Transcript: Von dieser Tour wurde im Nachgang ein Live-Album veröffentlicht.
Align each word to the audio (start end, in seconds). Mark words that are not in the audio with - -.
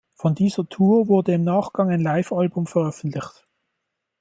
Von 0.15 0.33
dieser 0.33 0.67
Tour 0.67 1.07
wurde 1.09 1.33
im 1.35 1.43
Nachgang 1.43 1.91
ein 1.91 2.01
Live-Album 2.01 2.65
veröffentlicht. 2.65 3.45